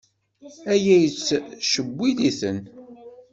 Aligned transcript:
Aya 0.73 0.95
yettcewwil-iten. 1.03 2.59